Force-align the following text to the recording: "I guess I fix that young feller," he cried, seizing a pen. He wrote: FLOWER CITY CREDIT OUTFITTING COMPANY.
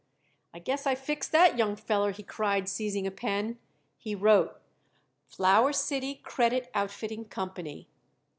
"I 0.51 0.57
guess 0.57 0.87
I 0.87 0.95
fix 0.95 1.27
that 1.27 1.59
young 1.59 1.75
feller," 1.75 2.09
he 2.09 2.23
cried, 2.23 2.67
seizing 2.67 3.05
a 3.05 3.11
pen. 3.11 3.59
He 3.99 4.15
wrote: 4.15 4.59
FLOWER 5.27 5.73
CITY 5.73 6.15
CREDIT 6.23 6.71
OUTFITTING 6.73 7.25
COMPANY. 7.25 7.87